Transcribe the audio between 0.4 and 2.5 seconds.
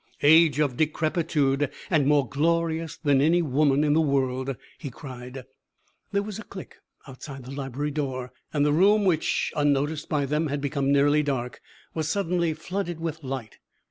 of decrepitude! And more